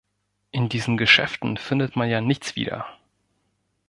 [0.49, 2.87] In diesen Geschäften findet man ja nichts wieder.